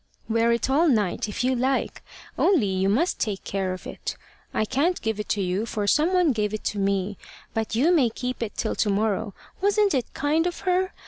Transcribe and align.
'Wear 0.27 0.51
it 0.51 0.67
all 0.67 0.87
night, 0.89 1.29
if 1.29 1.43
you 1.43 1.55
like. 1.55 2.01
Only 2.35 2.65
you 2.65 2.89
must 2.89 3.19
take 3.19 3.43
care 3.43 3.71
of 3.71 3.85
it. 3.85 4.17
I 4.51 4.65
can't 4.65 4.99
give 5.03 5.19
it 5.19 5.37
you, 5.37 5.67
for 5.67 5.85
some 5.85 6.11
one 6.11 6.31
gave 6.31 6.55
it 6.55 6.63
to 6.73 6.79
me; 6.79 7.19
but 7.53 7.75
you 7.75 7.91
may 7.93 8.09
keep 8.09 8.41
it 8.41 8.55
till 8.57 8.73
to 8.73 8.89
morrow.' 8.89 9.35
Wasn't 9.61 9.93
it 9.93 10.11
kind 10.15 10.47
of 10.47 10.61
her? 10.61 10.91